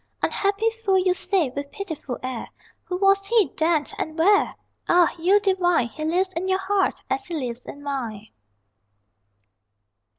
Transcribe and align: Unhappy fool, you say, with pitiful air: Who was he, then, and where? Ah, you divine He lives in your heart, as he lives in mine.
Unhappy 0.23 0.67
fool, 0.71 0.97
you 0.97 1.13
say, 1.13 1.51
with 1.51 1.71
pitiful 1.71 2.17
air: 2.23 2.47
Who 2.85 2.97
was 2.97 3.27
he, 3.27 3.53
then, 3.55 3.83
and 3.99 4.17
where? 4.17 4.55
Ah, 4.89 5.13
you 5.19 5.39
divine 5.39 5.89
He 5.89 6.03
lives 6.03 6.33
in 6.33 6.47
your 6.47 6.57
heart, 6.57 7.03
as 7.07 7.27
he 7.27 7.35
lives 7.35 7.63
in 7.67 7.83
mine. 7.83 8.29